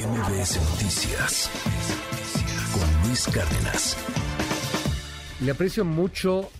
MBS 0.00 0.56
Noticias 0.70 1.50
con 2.72 3.06
Luis 3.06 3.26
Cárdenas. 3.26 3.98
Le 5.44 5.50
aprecio 5.50 5.84
mucho 5.84 6.50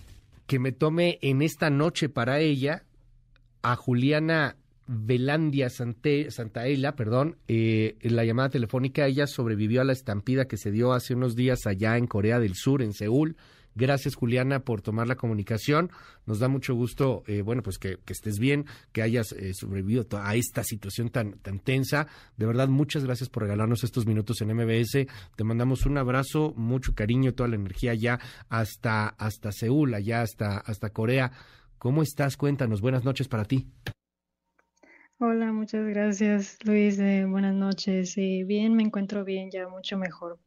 que 0.45 0.59
me 0.59 0.71
tome 0.71 1.17
en 1.23 1.41
esta 1.41 1.71
noche 1.71 2.07
para 2.07 2.39
ella 2.39 2.83
a 3.63 3.75
Juliana 3.75 4.57
Velandia 4.85 5.71
Santaella, 5.71 6.95
perdón, 6.95 7.37
eh, 7.47 7.95
en 8.01 8.15
la 8.15 8.25
llamada 8.25 8.49
telefónica. 8.49 9.07
Ella 9.07 9.25
sobrevivió 9.25 9.81
a 9.81 9.85
la 9.85 9.93
estampida 9.93 10.45
que 10.45 10.57
se 10.57 10.69
dio 10.69 10.93
hace 10.93 11.15
unos 11.15 11.35
días 11.35 11.65
allá 11.65 11.97
en 11.97 12.05
Corea 12.05 12.39
del 12.39 12.53
Sur, 12.53 12.83
en 12.83 12.93
Seúl. 12.93 13.37
Gracias, 13.75 14.15
Juliana, 14.15 14.59
por 14.61 14.81
tomar 14.81 15.07
la 15.07 15.15
comunicación. 15.15 15.91
Nos 16.25 16.39
da 16.39 16.47
mucho 16.47 16.75
gusto, 16.75 17.23
eh, 17.27 17.41
bueno, 17.41 17.63
pues 17.63 17.77
que, 17.77 17.99
estés 18.07 18.37
bien, 18.37 18.65
que 18.91 19.01
hayas 19.01 19.31
eh, 19.31 19.53
sobrevivido 19.53 20.05
a 20.21 20.35
esta 20.35 20.63
situación 20.63 21.09
tan, 21.09 21.33
tan 21.39 21.59
tensa. 21.59 22.07
De 22.37 22.45
verdad, 22.45 22.67
muchas 22.67 23.05
gracias 23.05 23.29
por 23.29 23.43
regalarnos 23.43 23.83
estos 23.83 24.05
minutos 24.05 24.41
en 24.41 24.53
MBS. 24.53 25.07
Te 25.35 25.43
mandamos 25.43 25.85
un 25.85 25.97
abrazo, 25.97 26.53
mucho 26.57 26.93
cariño, 26.93 27.33
toda 27.33 27.49
la 27.49 27.55
energía 27.55 27.91
allá 27.91 28.19
hasta, 28.49 29.07
hasta 29.07 29.51
Seúl, 29.51 29.93
allá 29.93 30.21
hasta, 30.21 30.57
hasta 30.57 30.89
Corea. 30.89 31.31
¿Cómo 31.77 32.03
estás? 32.03 32.37
Cuéntanos. 32.37 32.81
Buenas 32.81 33.05
noches 33.05 33.27
para 33.27 33.45
ti. 33.45 33.67
Hola, 35.17 35.51
muchas 35.51 35.87
gracias, 35.87 36.57
Luis. 36.63 36.99
Eh, 36.99 37.25
buenas 37.25 37.53
noches. 37.53 38.15
bien, 38.15 38.75
me 38.75 38.83
encuentro 38.83 39.23
bien, 39.23 39.49
ya 39.51 39.67
mucho 39.67 39.97
mejor. 39.97 40.39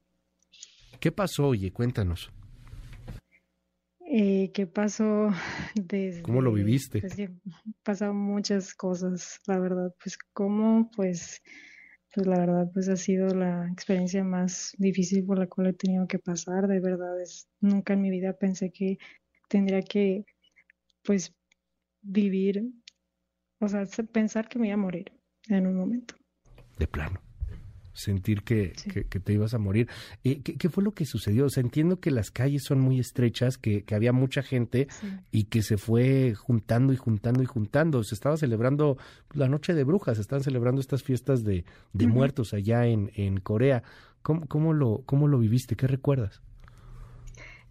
¿Qué 1.01 1.13
pasó, 1.13 1.49
oye? 1.49 1.73
Cuéntanos. 1.73 2.31
Eh, 4.17 4.53
¿Qué 4.53 4.69
pasó 4.69 5.31
desde... 5.75 6.23
¿Cómo 6.23 6.41
lo 6.41 6.53
viviste? 6.53 7.01
Pues, 7.01 7.17
pasaron 7.83 8.17
muchas 8.17 8.73
cosas, 8.73 9.41
la 9.49 9.59
verdad. 9.59 9.93
Pues 10.01 10.17
cómo, 10.33 10.89
pues, 10.95 11.43
pues 12.15 12.25
la 12.25 12.39
verdad, 12.39 12.71
pues 12.73 12.89
ha 12.89 12.97
sido 12.97 13.35
la 13.35 13.69
experiencia 13.73 14.23
más 14.23 14.73
difícil 14.79 15.25
por 15.25 15.41
la 15.41 15.49
cual 15.49 15.67
he 15.67 15.73
tenido 15.73 16.07
que 16.07 16.21
pasar. 16.21 16.69
De 16.69 16.79
verdad, 16.79 17.21
es, 17.21 17.49
nunca 17.61 17.95
en 17.95 18.03
mi 18.03 18.11
vida 18.11 18.35
pensé 18.35 18.71
que 18.71 18.99
tendría 19.49 19.83
que, 19.83 20.25
pues, 21.03 21.35
vivir, 22.01 22.71
o 23.59 23.67
sea, 23.67 23.85
pensar 24.13 24.49
que 24.49 24.61
me 24.61 24.69
iba 24.69 24.75
a 24.75 24.77
morir 24.79 25.11
en 25.49 25.67
un 25.67 25.75
momento. 25.75 26.15
De 26.79 26.87
plano 26.87 27.24
sentir 27.95 28.43
que, 28.43 28.73
que, 29.09 29.21
te 29.21 29.33
ibas 29.33 29.55
a 29.55 29.59
morir. 29.59 29.89
Eh, 30.25 30.41
¿qué, 30.43 30.69
fue 30.69 30.85
lo 30.85 30.93
que 30.93 31.07
sucedió? 31.07 31.47
O 31.47 31.51
sea, 31.51 31.63
entiendo 31.63 32.01
que 32.01 32.11
las 32.11 32.31
calles 32.31 32.65
son 32.65 32.81
muy 32.81 33.01
estrechas, 33.01 33.57
que, 33.57 33.83
que 33.83 33.95
había 33.95 34.13
mucha 34.13 34.43
gente 34.43 34.89
y 35.31 35.45
que 35.45 35.63
se 35.63 35.79
fue 35.79 36.35
juntando 36.35 36.93
y 36.93 36.97
juntando 36.97 37.43
y 37.43 37.47
juntando. 37.47 38.03
Se 38.05 38.15
estaba 38.15 38.37
celebrando 38.37 38.99
la 39.33 39.49
Noche 39.49 39.75
de 39.75 39.85
Brujas, 39.85 40.19
estaban 40.19 40.43
celebrando 40.43 40.81
estas 40.81 41.03
fiestas 41.03 41.45
de, 41.45 41.65
de 41.93 42.07
muertos 42.07 42.53
allá 42.53 42.87
en, 42.87 43.11
en 43.15 43.39
Corea. 43.39 43.83
¿Cómo, 44.23 44.47
cómo, 44.47 44.73
lo, 44.73 45.03
¿Cómo 45.07 45.29
lo 45.29 45.39
viviste? 45.39 45.77
¿Qué 45.77 45.87
recuerdas? 45.87 46.43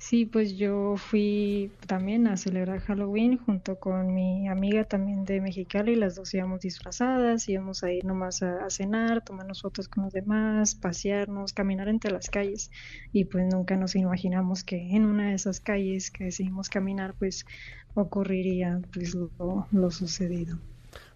Sí, 0.04 0.26
pues 0.26 0.58
yo 0.58 0.98
fui 0.98 1.72
también 1.88 2.28
a 2.28 2.36
celebrar 2.36 2.82
Halloween 2.82 3.38
junto 3.38 3.80
con 3.80 4.14
mi 4.14 4.50
amiga 4.50 4.84
también 4.84 5.24
de 5.24 5.40
Mexicali, 5.40 5.96
las 5.96 6.16
dos 6.16 6.34
íbamos 6.34 6.60
disfrazadas, 6.60 7.48
íbamos 7.48 7.86
a 7.86 7.92
ir 7.94 8.04
nomás 8.04 8.44
a, 8.44 8.70
cenar, 8.70 9.24
tomarnos 9.24 9.62
fotos 9.62 9.88
con 9.88 10.04
los 10.04 10.12
demás, 10.12 10.76
pasearnos, 10.76 11.54
caminar 11.54 11.88
entre 11.88 12.12
las 12.12 12.30
calles 12.30 12.70
y 13.14 13.24
pues 13.24 13.46
nunca 13.50 13.78
nos 13.78 13.96
imaginamos 13.96 14.66
que 14.66 14.76
en 14.94 15.06
una 15.06 15.30
de 15.30 15.36
esas 15.36 15.62
calles 15.62 16.12
que 16.12 16.26
decidimos 16.26 16.68
caminar 16.68 17.16
pues 17.18 17.46
ocurriría 17.94 18.82
pues 18.92 19.16
lo, 19.16 19.68
lo 19.72 19.90
sucedido. 19.90 20.58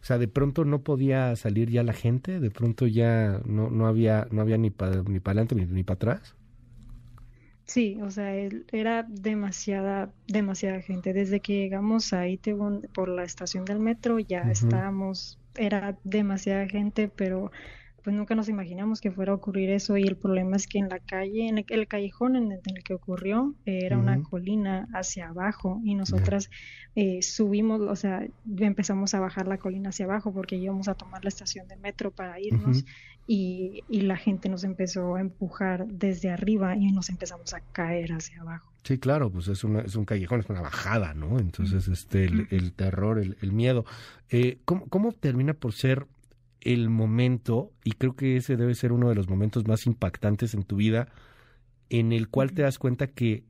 O 0.01 0.05
sea, 0.07 0.17
de 0.17 0.29
pronto 0.29 0.63
no 0.63 0.79
podía 0.79 1.35
salir 1.35 1.69
ya 1.69 1.83
la 1.83 1.91
gente, 1.91 2.39
de 2.39 2.51
pronto 2.51 2.88
ya 2.88 3.41
no, 3.44 3.69
no 3.69 3.85
había 3.85 4.29
no 4.31 4.41
había 4.41 4.57
ni 4.57 4.69
para 4.69 5.03
ni 5.03 5.19
para 5.19 5.41
adelante 5.41 5.55
ni, 5.55 5.66
ni 5.66 5.83
para 5.83 5.95
atrás. 5.95 6.36
Sí, 7.67 7.99
o 8.01 8.09
sea, 8.09 8.33
era 8.71 9.03
demasiada, 9.03 10.13
demasiada 10.25 10.81
gente. 10.81 11.11
Desde 11.13 11.41
que 11.41 11.53
llegamos 11.53 12.13
a 12.13 12.28
Itaewon 12.28 12.83
por 12.94 13.09
la 13.09 13.23
estación 13.23 13.66
del 13.66 13.79
metro 13.79 14.19
ya 14.19 14.50
estábamos, 14.50 15.38
era 15.55 15.97
demasiada 16.06 16.67
gente, 16.69 17.09
pero 17.09 17.51
pues 18.07 18.16
nunca 18.16 18.35
nos 18.35 18.47
imaginamos 18.47 19.01
que 19.01 19.12
fuera 19.12 19.34
a 19.34 19.35
ocurrir 19.35 19.69
eso 19.69 19.97
y 19.97 20.03
el 20.03 20.16
problema 20.16 20.56
es 20.56 20.66
que 20.66 20.79
en 20.79 20.88
la 20.88 21.00
calle, 21.00 21.50
en 21.50 21.57
el, 21.57 21.88
callejón 21.90 22.38
en 22.38 22.53
el, 22.53 22.81
que 22.81 22.94
ocurrió, 22.94 23.53
era 23.66 23.97
una 23.97 24.23
colina 24.23 24.88
hacia 24.94 25.28
abajo 25.28 25.81
y 25.84 25.94
nosotras 25.94 26.50
eh, 26.95 27.22
subimos, 27.22 27.81
o 27.81 27.97
sea, 27.97 28.25
empezamos 28.59 29.13
a 29.13 29.19
bajar 29.19 29.50
la 29.50 29.57
colina 29.57 29.90
hacia 29.90 30.06
abajo 30.06 30.31
porque 30.31 30.56
íbamos 30.56 30.88
a 30.88 30.94
tomar 30.94 31.25
la 31.25 31.28
estación 31.28 31.68
de 31.68 31.75
metro 31.75 32.12
para 32.12 32.40
irnos 32.40 32.85
y, 33.28 33.84
y, 33.90 34.00
la 34.03 34.16
gente 34.16 34.47
nos 34.47 34.63
empezó 34.63 35.16
a 35.16 35.19
empujar 35.19 35.85
desde 35.85 36.29
arriba 36.29 36.78
y 36.78 36.94
nos 36.94 37.09
empezamos 37.09 37.53
a 37.53 37.59
caer 37.74 38.13
hacia 38.13 38.39
abajo. 38.39 38.72
Sí, 38.84 39.00
claro, 39.00 39.29
pues 39.29 39.50
es, 39.50 39.66
una, 39.66 39.81
es 39.81 39.97
un 39.97 40.06
callejón, 40.06 40.39
es 40.39 40.50
una 40.50 40.62
bajada, 40.62 41.13
¿no? 41.13 41.39
Entonces, 41.39 41.89
este, 41.89 42.24
el, 42.24 42.72
terror, 42.72 43.19
el, 43.19 43.35
el 43.41 43.51
miedo. 43.51 43.84
Eh, 44.29 44.59
¿cómo, 44.63 44.88
¿Cómo 44.88 45.12
termina 45.12 45.53
por 45.53 45.74
ser 45.74 46.07
el 46.62 46.90
momento, 46.90 47.72
y 47.84 47.91
creo 47.94 48.16
que 48.16 48.38
ese 48.38 48.57
debe 48.57 48.75
ser 48.75 48.91
uno 48.91 49.09
de 49.09 49.16
los 49.16 49.29
momentos 49.29 49.68
más 49.68 49.85
impactantes 49.85 50.53
en 50.53 50.63
tu 50.63 50.75
vida, 50.75 51.07
en 51.90 52.12
el 52.12 52.29
cual 52.29 52.51
te 52.53 52.63
das 52.63 52.79
cuenta 52.79 53.07
que, 53.07 53.44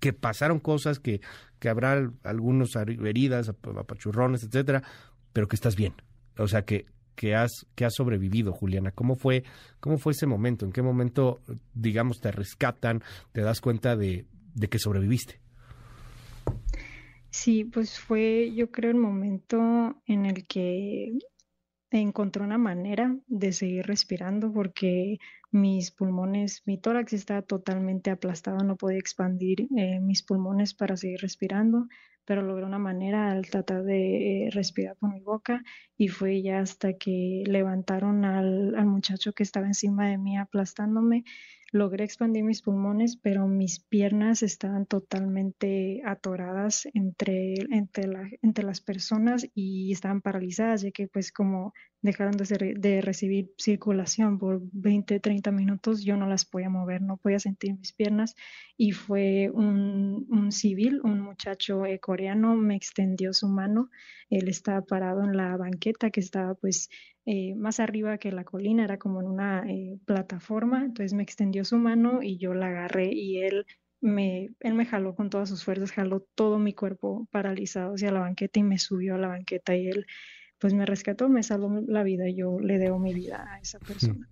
que 0.00 0.12
pasaron 0.12 0.58
cosas, 0.58 0.98
que, 0.98 1.20
que 1.58 1.68
habrá 1.68 2.10
algunos 2.24 2.74
heridas, 2.76 3.48
apachurrones, 3.48 4.42
etcétera, 4.42 4.82
pero 5.32 5.48
que 5.48 5.56
estás 5.56 5.76
bien. 5.76 5.94
O 6.38 6.48
sea, 6.48 6.64
que, 6.64 6.86
que 7.14 7.34
has, 7.34 7.66
que 7.74 7.84
has 7.84 7.94
sobrevivido, 7.94 8.52
Juliana. 8.52 8.90
¿Cómo 8.90 9.14
fue, 9.14 9.44
¿Cómo 9.80 9.98
fue 9.98 10.12
ese 10.12 10.26
momento? 10.26 10.66
¿En 10.66 10.72
qué 10.72 10.82
momento, 10.82 11.40
digamos, 11.74 12.20
te 12.20 12.32
rescatan, 12.32 13.02
te 13.32 13.42
das 13.42 13.60
cuenta 13.60 13.96
de, 13.96 14.26
de 14.54 14.68
que 14.68 14.78
sobreviviste? 14.78 15.40
Sí, 17.30 17.64
pues 17.64 17.98
fue, 17.98 18.52
yo 18.54 18.70
creo, 18.70 18.92
el 18.92 18.96
momento 18.96 20.00
en 20.06 20.26
el 20.26 20.46
que 20.46 21.18
encontré 22.00 22.42
una 22.42 22.58
manera 22.58 23.16
de 23.26 23.52
seguir 23.52 23.86
respirando 23.86 24.52
porque 24.52 25.18
mis 25.54 25.92
pulmones, 25.92 26.62
mi 26.66 26.78
tórax 26.78 27.12
estaba 27.12 27.42
totalmente 27.42 28.10
aplastado, 28.10 28.58
no 28.64 28.76
podía 28.76 28.98
expandir 28.98 29.68
eh, 29.76 30.00
mis 30.00 30.22
pulmones 30.22 30.74
para 30.74 30.96
seguir 30.96 31.20
respirando, 31.20 31.86
pero 32.24 32.42
logré 32.42 32.64
una 32.64 32.78
manera 32.78 33.30
al 33.30 33.48
tratar 33.48 33.84
de 33.84 34.46
eh, 34.46 34.50
respirar 34.50 34.96
por 34.96 35.12
mi 35.12 35.20
boca 35.20 35.62
y 35.96 36.08
fue 36.08 36.42
ya 36.42 36.58
hasta 36.58 36.94
que 36.94 37.44
levantaron 37.46 38.24
al, 38.24 38.74
al 38.74 38.86
muchacho 38.86 39.32
que 39.32 39.44
estaba 39.44 39.66
encima 39.66 40.08
de 40.08 40.18
mí 40.18 40.36
aplastándome 40.36 41.24
logré 41.74 42.04
expandir 42.04 42.44
mis 42.44 42.62
pulmones, 42.62 43.16
pero 43.16 43.48
mis 43.48 43.80
piernas 43.80 44.44
estaban 44.44 44.86
totalmente 44.86 46.02
atoradas 46.06 46.86
entre, 46.94 47.54
entre, 47.70 48.06
la, 48.06 48.30
entre 48.42 48.64
las 48.64 48.80
personas 48.80 49.48
y 49.56 49.90
estaban 49.90 50.20
paralizadas, 50.20 50.82
ya 50.82 50.92
que 50.92 51.08
pues 51.08 51.32
como 51.32 51.72
dejaron 52.04 52.36
de, 52.36 53.00
recibir 53.00 53.50
circulación 53.56 54.38
por 54.38 54.60
20, 54.72 55.20
30 55.20 55.50
minutos, 55.52 56.04
yo 56.04 56.18
no 56.18 56.28
las 56.28 56.44
podía 56.44 56.68
mover, 56.68 57.00
no 57.00 57.16
podía 57.16 57.38
sentir 57.38 57.78
mis 57.78 57.94
piernas. 57.94 58.34
Y 58.76 58.92
fue 58.92 59.50
un, 59.54 60.26
un 60.28 60.52
civil, 60.52 61.00
un 61.02 61.20
muchacho 61.20 61.86
eh, 61.86 61.98
coreano, 62.00 62.56
me 62.56 62.76
extendió 62.76 63.32
su 63.32 63.48
mano, 63.48 63.88
él 64.28 64.48
estaba 64.48 64.82
parado 64.82 65.24
en 65.24 65.34
la 65.34 65.56
banqueta 65.56 66.10
que 66.10 66.20
estaba 66.20 66.54
pues 66.54 66.90
eh, 67.24 67.54
más 67.54 67.80
arriba 67.80 68.18
que 68.18 68.32
la 68.32 68.44
colina, 68.44 68.84
era 68.84 68.98
como 68.98 69.22
en 69.22 69.26
una 69.26 69.64
eh, 69.66 69.98
plataforma, 70.04 70.84
entonces 70.84 71.14
me 71.14 71.22
extendió 71.22 71.64
su 71.64 71.78
mano 71.78 72.22
y 72.22 72.36
yo 72.36 72.52
la 72.52 72.66
agarré 72.66 73.14
y 73.14 73.42
él 73.42 73.64
me, 74.02 74.50
él 74.60 74.74
me 74.74 74.84
jaló 74.84 75.14
con 75.14 75.30
todas 75.30 75.48
sus 75.48 75.64
fuerzas, 75.64 75.90
jaló 75.90 76.20
todo 76.34 76.58
mi 76.58 76.74
cuerpo 76.74 77.26
paralizado 77.30 77.94
hacia 77.94 78.12
la 78.12 78.20
banqueta 78.20 78.60
y 78.60 78.62
me 78.62 78.78
subió 78.78 79.14
a 79.14 79.18
la 79.18 79.28
banqueta 79.28 79.74
y 79.74 79.88
él 79.88 80.06
pues 80.64 80.72
me 80.72 80.86
rescató, 80.86 81.28
me 81.28 81.42
salvó 81.42 81.82
la 81.86 82.02
vida, 82.02 82.24
yo 82.30 82.58
le 82.58 82.78
debo 82.78 82.98
mi 82.98 83.12
vida 83.12 83.46
a 83.52 83.58
esa 83.60 83.78
persona. 83.80 84.26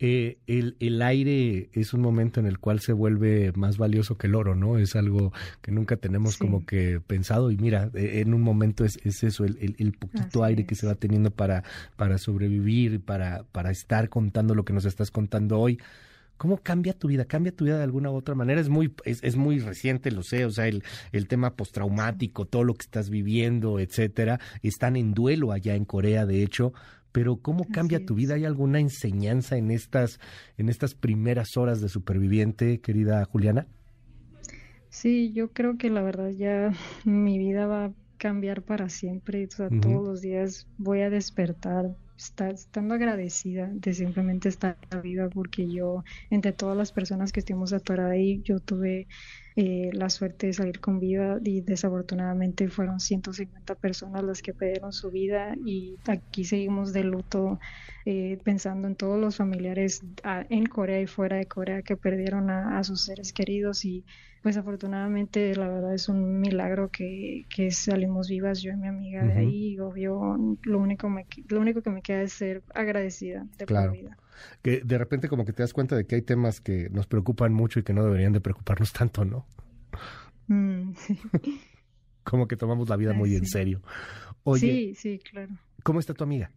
Eh, 0.00 0.38
el, 0.48 0.74
el, 0.80 1.00
aire 1.00 1.70
es 1.74 1.94
un 1.94 2.00
momento 2.00 2.40
en 2.40 2.46
el 2.46 2.58
cual 2.58 2.80
se 2.80 2.92
vuelve 2.92 3.52
más 3.54 3.78
valioso 3.78 4.18
que 4.18 4.26
el 4.26 4.34
oro, 4.34 4.56
¿no? 4.56 4.78
Es 4.78 4.96
algo 4.96 5.32
que 5.62 5.70
nunca 5.70 5.96
tenemos 5.96 6.38
como 6.38 6.66
que 6.66 7.00
pensado 7.06 7.52
y 7.52 7.56
mira, 7.56 7.88
e, 7.94 8.20
en 8.20 8.34
un 8.34 8.42
momento 8.42 8.84
es, 8.84 8.98
es 9.04 9.22
eso, 9.22 9.44
el, 9.44 9.76
el, 9.78 9.92
poquito 9.92 10.42
aire 10.42 10.66
que 10.66 10.74
se 10.74 10.88
va 10.88 10.96
teniendo 10.96 11.30
para, 11.30 11.62
para 11.94 12.18
sobrevivir, 12.18 13.00
para, 13.00 13.44
para 13.52 13.70
estar 13.70 14.08
contando 14.08 14.56
lo 14.56 14.64
que 14.64 14.72
nos 14.72 14.86
estás 14.86 15.12
contando 15.12 15.60
hoy. 15.60 15.78
¿Cómo 16.40 16.56
cambia 16.56 16.94
tu 16.94 17.08
vida? 17.08 17.26
¿Cambia 17.26 17.54
tu 17.54 17.66
vida 17.66 17.76
de 17.76 17.84
alguna 17.84 18.10
u 18.10 18.14
otra 18.14 18.34
manera? 18.34 18.62
Es 18.62 18.70
muy, 18.70 18.94
es, 19.04 19.22
es 19.22 19.36
muy 19.36 19.58
reciente, 19.58 20.10
lo 20.10 20.22
sé, 20.22 20.46
o 20.46 20.50
sea, 20.50 20.68
el, 20.68 20.82
el 21.12 21.28
tema 21.28 21.54
postraumático, 21.54 22.46
todo 22.46 22.64
lo 22.64 22.72
que 22.72 22.84
estás 22.84 23.10
viviendo, 23.10 23.78
etcétera, 23.78 24.40
están 24.62 24.96
en 24.96 25.12
duelo 25.12 25.52
allá 25.52 25.74
en 25.74 25.84
Corea, 25.84 26.24
de 26.24 26.42
hecho, 26.42 26.72
pero 27.12 27.36
¿cómo 27.42 27.66
cambia 27.68 28.06
tu 28.06 28.14
vida? 28.14 28.36
¿Hay 28.36 28.46
alguna 28.46 28.80
enseñanza 28.80 29.58
en 29.58 29.70
estas, 29.70 30.18
en 30.56 30.70
estas 30.70 30.94
primeras 30.94 31.58
horas 31.58 31.82
de 31.82 31.90
superviviente, 31.90 32.80
querida 32.80 33.22
Juliana? 33.26 33.66
Sí, 34.88 35.34
yo 35.34 35.52
creo 35.52 35.76
que 35.76 35.90
la 35.90 36.00
verdad 36.00 36.30
ya 36.30 36.72
mi 37.04 37.36
vida 37.36 37.66
va 37.66 37.92
cambiar 38.20 38.62
para 38.62 38.88
siempre. 38.88 39.46
O 39.46 39.50
sea, 39.50 39.68
todos 39.68 40.06
los 40.06 40.20
días 40.20 40.68
voy 40.78 41.00
a 41.00 41.10
despertar 41.10 41.96
estando 42.20 42.94
agradecida 42.94 43.68
de 43.72 43.94
simplemente 43.94 44.48
estar 44.48 44.76
viva 45.02 45.28
porque 45.28 45.68
yo, 45.68 46.04
entre 46.30 46.52
todas 46.52 46.76
las 46.76 46.92
personas 46.92 47.32
que 47.32 47.40
estuvimos 47.40 47.72
atoradas 47.72 48.12
ahí, 48.12 48.42
yo 48.42 48.60
tuve 48.60 49.06
eh, 49.56 49.90
la 49.92 50.08
suerte 50.08 50.46
de 50.46 50.52
salir 50.52 50.80
con 50.80 51.00
vida 51.00 51.38
y 51.44 51.60
desafortunadamente 51.60 52.68
fueron 52.68 53.00
150 53.00 53.74
personas 53.74 54.22
las 54.22 54.42
que 54.42 54.54
perdieron 54.54 54.92
su 54.92 55.10
vida 55.10 55.56
y 55.66 55.96
aquí 56.06 56.44
seguimos 56.44 56.92
de 56.92 57.02
luto 57.04 57.58
eh, 58.06 58.38
pensando 58.44 58.86
en 58.86 58.94
todos 58.94 59.20
los 59.20 59.36
familiares 59.36 60.02
en 60.48 60.66
Corea 60.66 61.00
y 61.00 61.06
fuera 61.06 61.36
de 61.36 61.46
Corea 61.46 61.82
que 61.82 61.96
perdieron 61.96 62.48
a, 62.48 62.82
sus 62.84 63.02
seres 63.02 63.32
queridos 63.32 63.84
y 63.84 64.04
pues 64.42 64.56
afortunadamente 64.56 65.54
la 65.54 65.68
verdad 65.68 65.94
es 65.94 66.08
un 66.08 66.40
milagro 66.40 66.88
que, 66.88 67.44
que 67.54 67.70
salimos 67.70 68.28
vivas 68.28 68.62
yo 68.62 68.72
y 68.72 68.76
mi 68.76 68.88
amiga 68.88 69.24
de 69.24 69.34
ahí 69.34 69.74
y 69.74 69.78
obvio 69.80 70.38
lo 70.62 70.78
único, 70.78 71.10
me, 71.10 71.26
lo 71.48 71.60
único 71.60 71.82
que 71.82 71.90
me 71.90 72.02
es 72.12 72.32
ser 72.32 72.62
agradecida 72.74 73.46
de 73.58 73.66
claro. 73.66 73.92
por 73.92 74.00
vida 74.00 74.16
que 74.62 74.80
de 74.80 74.98
repente 74.98 75.28
como 75.28 75.44
que 75.44 75.52
te 75.52 75.62
das 75.62 75.72
cuenta 75.72 75.96
de 75.96 76.06
que 76.06 76.16
hay 76.16 76.22
temas 76.22 76.60
que 76.60 76.88
nos 76.90 77.06
preocupan 77.06 77.52
mucho 77.52 77.80
y 77.80 77.82
que 77.82 77.92
no 77.92 78.04
deberían 78.04 78.32
de 78.32 78.40
preocuparnos 78.40 78.92
tanto, 78.92 79.24
¿no? 79.24 79.46
Mm, 80.48 80.92
como 82.24 82.48
que 82.48 82.56
tomamos 82.56 82.88
la 82.88 82.96
vida 82.96 83.12
muy 83.12 83.34
en 83.34 83.46
serio. 83.46 83.82
Oye, 84.42 84.60
sí, 84.60 84.94
sí, 84.94 85.18
claro. 85.18 85.52
¿Cómo 85.82 86.00
está 86.00 86.14
tu 86.14 86.24
amiga? 86.24 86.50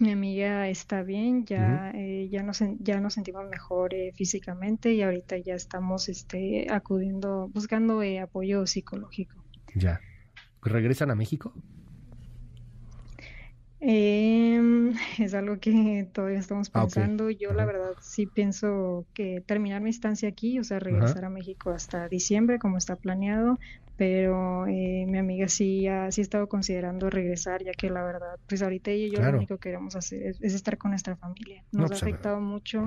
Mi 0.00 0.12
amiga 0.12 0.68
está 0.68 1.02
bien, 1.02 1.44
ya, 1.44 1.90
eh, 1.92 2.28
ya, 2.30 2.44
nos, 2.44 2.62
ya 2.78 3.00
nos 3.00 3.14
sentimos 3.14 3.48
mejor 3.48 3.94
eh, 3.94 4.12
físicamente 4.14 4.94
y 4.94 5.02
ahorita 5.02 5.38
ya 5.38 5.54
estamos 5.54 6.08
este, 6.08 6.68
acudiendo, 6.70 7.48
buscando 7.48 8.00
eh, 8.02 8.20
apoyo 8.20 8.64
psicológico. 8.66 9.42
Ya. 9.74 10.00
¿Regresan 10.62 11.10
a 11.10 11.16
México? 11.16 11.52
Eh, 13.80 14.60
es 15.18 15.34
algo 15.34 15.58
que 15.58 16.08
todavía 16.12 16.38
estamos 16.38 16.70
ah, 16.72 16.82
pensando. 16.82 17.30
Yo 17.30 17.52
la 17.52 17.64
verdad 17.64 17.92
sí 18.00 18.26
pienso 18.26 19.06
que 19.14 19.42
terminar 19.46 19.82
mi 19.82 19.90
estancia 19.90 20.28
aquí, 20.28 20.58
o 20.58 20.64
sea, 20.64 20.78
regresar 20.78 21.24
a 21.24 21.30
México 21.30 21.70
hasta 21.70 22.08
diciembre 22.08 22.58
como 22.58 22.78
está 22.78 22.96
planeado, 22.96 23.58
pero 23.96 24.66
eh, 24.66 25.04
mi 25.06 25.18
amiga 25.18 25.48
sí 25.48 25.86
ha, 25.88 26.10
sí 26.10 26.20
ha 26.20 26.22
estado 26.22 26.48
considerando 26.48 27.10
regresar, 27.10 27.62
ya 27.64 27.72
que 27.72 27.90
la 27.90 28.02
verdad, 28.04 28.38
pues 28.46 28.62
ahorita 28.62 28.90
ella 28.90 29.06
y 29.06 29.10
yo 29.10 29.22
lo 29.22 29.36
único 29.36 29.56
que 29.58 29.70
queremos 29.70 29.96
hacer 29.96 30.34
es, 30.40 30.54
estar 30.54 30.78
con 30.78 30.90
nuestra 30.90 31.16
familia. 31.16 31.64
Nos 31.72 31.86
ha 31.86 31.88
pues, 31.88 32.02
afectado 32.02 32.40
mucho 32.40 32.86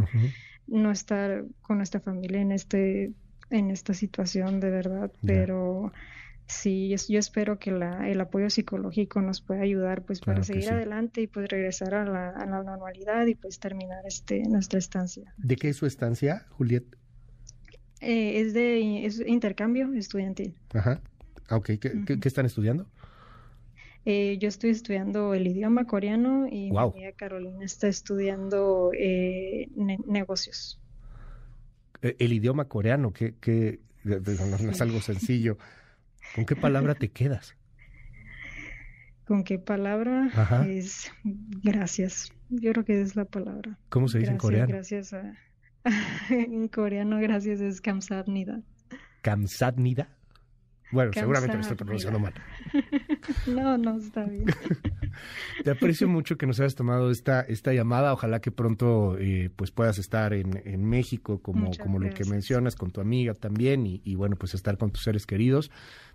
no 0.67 0.91
estar 0.91 1.43
con 1.61 1.77
nuestra 1.77 1.99
familia 1.99 2.39
en 2.39 2.51
este 2.51 3.11
en 3.49 3.69
esta 3.69 3.93
situación 3.93 4.61
de 4.61 4.69
verdad, 4.69 5.11
pero 5.25 5.91
sí, 6.47 6.95
yo 7.09 7.19
espero 7.19 7.59
que 7.59 7.71
la, 7.71 8.09
el 8.09 8.19
apoyo 8.21 8.49
psicológico 8.49 9.21
nos 9.21 9.41
pueda 9.41 9.61
ayudar 9.61 10.03
pues 10.03 10.19
para 10.19 10.43
seguir 10.43 10.69
adelante 10.69 11.21
y 11.21 11.27
pues 11.27 11.49
regresar 11.49 11.93
a 11.93 12.05
la, 12.05 12.29
a 12.29 12.45
la, 12.45 12.63
normalidad 12.63 13.25
y 13.25 13.35
pues 13.35 13.59
terminar 13.59 14.05
este 14.05 14.43
nuestra 14.43 14.79
estancia. 14.79 15.33
¿De 15.37 15.55
qué 15.55 15.69
es 15.69 15.77
su 15.77 15.85
estancia, 15.85 16.45
Juliet? 16.49 16.85
Eh, 18.01 18.41
es 18.41 18.53
de 18.53 19.05
es 19.05 19.19
intercambio 19.25 19.93
estudiantil. 19.93 20.55
Ajá. 20.73 21.01
Ah, 21.47 21.57
ok. 21.57 21.71
¿Qué, 21.79 22.19
están 22.23 22.45
estudiando? 22.45 22.87
Eh, 24.05 24.37
yo 24.39 24.47
estoy 24.47 24.71
estudiando 24.71 25.35
el 25.35 25.45
idioma 25.45 25.85
coreano 25.85 26.47
y 26.47 26.71
mi 26.71 26.77
amiga 26.77 27.11
Carolina 27.11 27.63
está 27.63 27.87
estudiando 27.87 28.91
eh, 28.97 29.69
negocios. 29.75 30.79
El 32.01 32.33
idioma 32.33 32.65
coreano, 32.65 33.13
que, 33.13 33.35
que 33.35 33.79
no, 34.03 34.19
no 34.19 34.71
es 34.71 34.81
algo 34.81 35.01
sencillo. 35.01 35.57
¿Con 36.35 36.45
qué 36.45 36.55
palabra 36.55 36.95
te 36.95 37.09
quedas? 37.09 37.55
¿Con 39.25 39.43
qué 39.43 39.59
palabra? 39.59 40.29
Es 40.67 41.11
gracias. 41.63 42.31
Yo 42.49 42.71
creo 42.71 42.85
que 42.85 43.01
es 43.01 43.15
la 43.15 43.25
palabra. 43.25 43.77
¿Cómo 43.89 44.07
se 44.07 44.19
dice 44.19 44.31
en 44.31 44.37
coreano? 44.37 44.67
Gracias 44.67 45.13
a... 45.13 45.33
en 46.29 46.67
coreano, 46.67 47.19
gracias 47.19 47.61
es 47.61 47.81
kamsadnida. 47.81 48.61
¿Kamsadnida? 49.21 50.09
Bueno, 50.91 51.11
seguramente 51.13 51.55
lo 51.55 51.61
estoy 51.61 51.77
pronunciando 51.77 52.19
mal. 52.19 52.33
no, 53.47 53.77
no, 53.77 53.97
está 53.97 54.25
bien. 54.25 54.45
Te 55.63 55.71
aprecio 55.71 56.07
mucho 56.07 56.37
que 56.37 56.47
nos 56.47 56.59
hayas 56.59 56.75
tomado 56.75 57.11
esta, 57.11 57.41
esta 57.41 57.73
llamada. 57.73 58.13
Ojalá 58.13 58.41
que 58.41 58.51
pronto 58.51 59.17
eh, 59.17 59.49
pues 59.55 59.71
puedas 59.71 59.97
estar 59.97 60.33
en, 60.33 60.61
en 60.65 60.85
México, 60.85 61.41
como, 61.41 61.71
como 61.77 61.99
lo 61.99 62.09
que 62.13 62.25
mencionas, 62.25 62.75
con 62.75 62.91
tu 62.91 63.01
amiga 63.01 63.33
también, 63.33 63.85
y, 63.85 64.01
y 64.03 64.15
bueno, 64.15 64.35
pues 64.35 64.53
estar 64.53 64.77
con 64.77 64.91
tus 64.91 65.03
seres 65.03 65.25
queridos. 65.25 65.71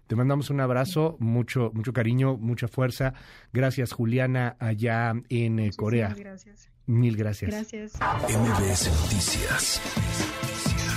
Te 0.06 0.14
mandamos 0.14 0.50
un 0.50 0.60
abrazo, 0.60 1.16
mucho, 1.18 1.70
mucho 1.74 1.92
cariño, 1.92 2.36
mucha 2.36 2.68
fuerza. 2.68 3.14
Gracias, 3.52 3.92
Juliana, 3.92 4.56
allá 4.60 5.12
en 5.28 5.58
eh, 5.58 5.70
Corea. 5.76 6.14
Gracias. 6.16 6.70
Mil 6.86 7.16
gracias. 7.16 7.50
Gracias. 7.50 7.94
MBS 8.28 8.88
Noticias 9.02 9.80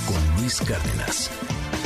con 0.07 0.41
Luis 0.41 0.61
Cárdenas. 0.61 1.78